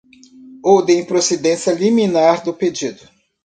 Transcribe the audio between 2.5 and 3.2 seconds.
pedido